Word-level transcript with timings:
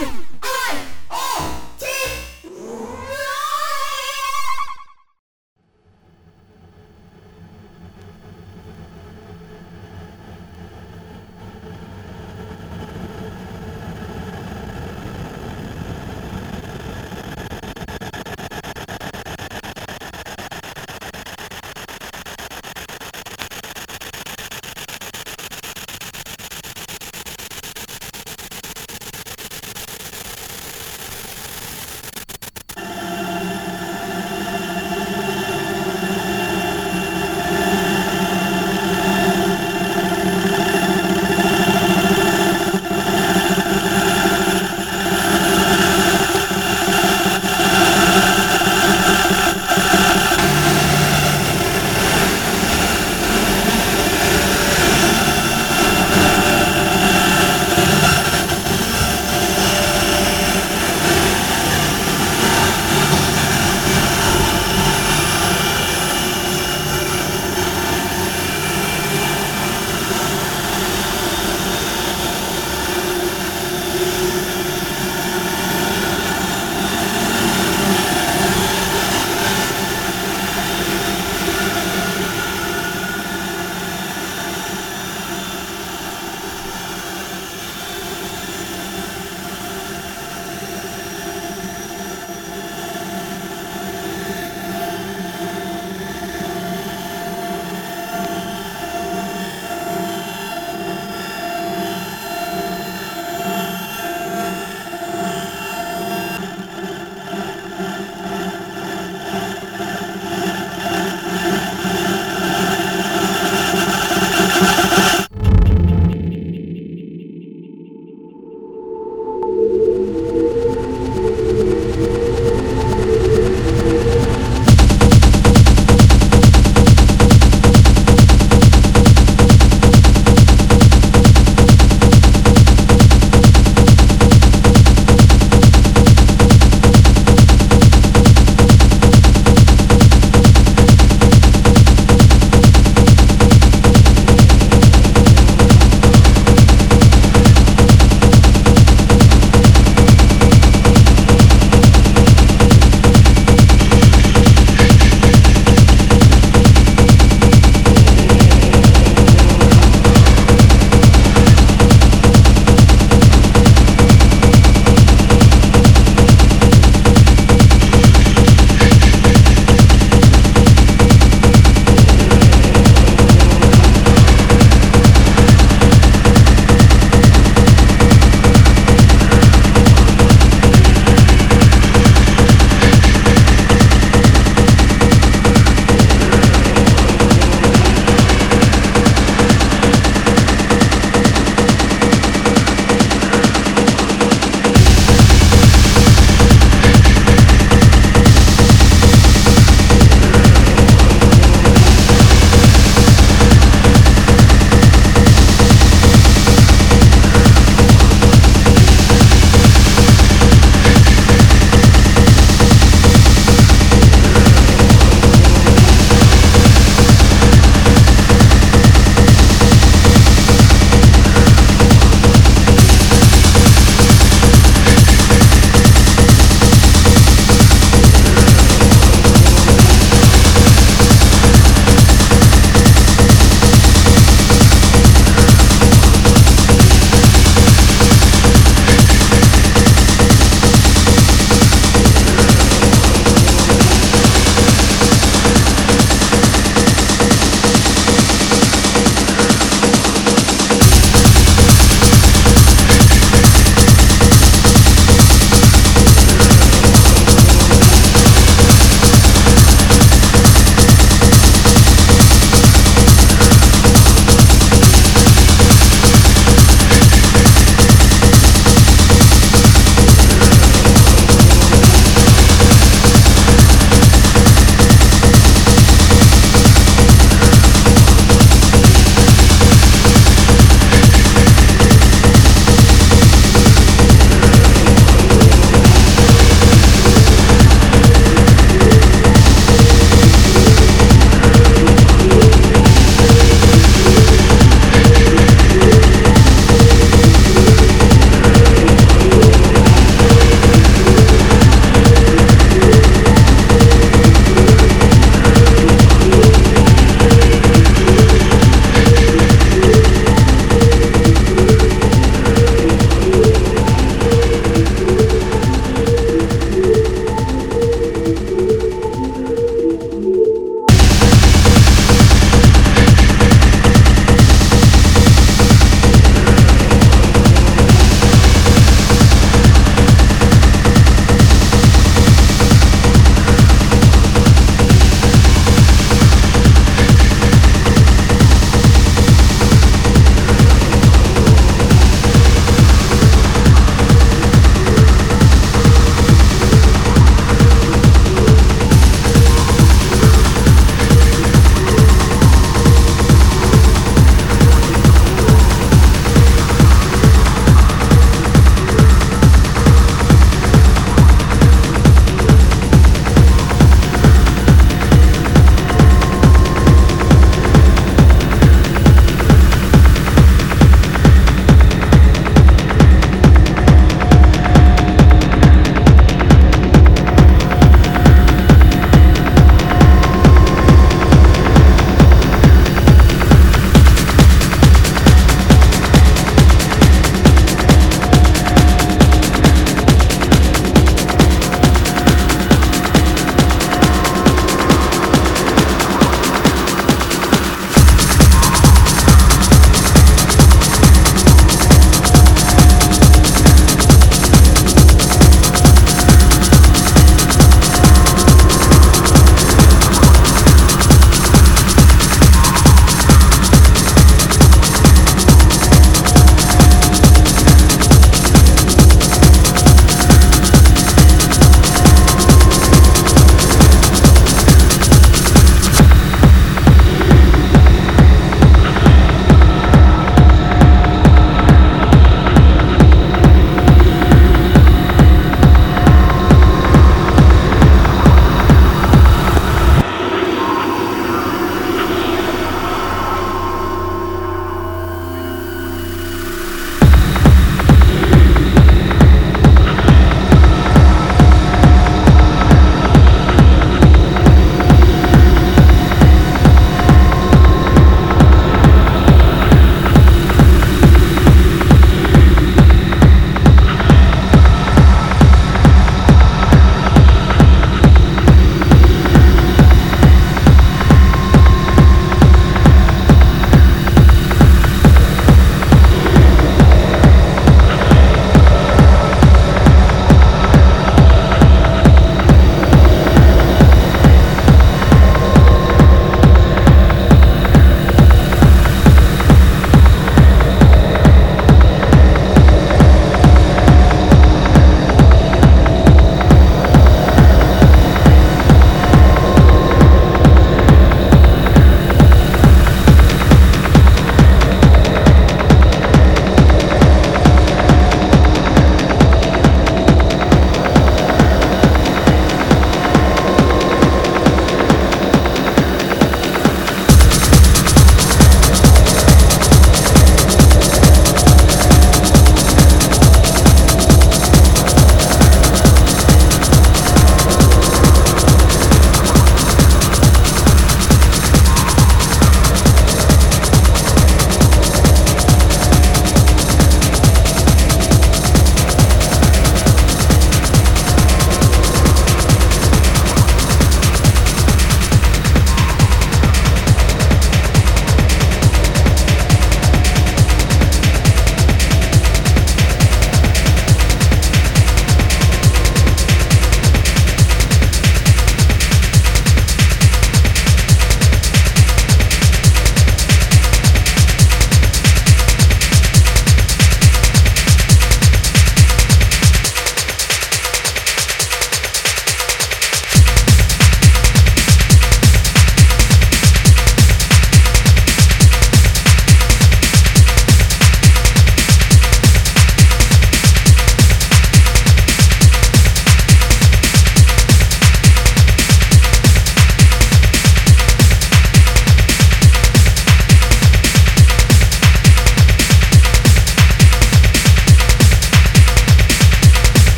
Woo! 0.00 0.33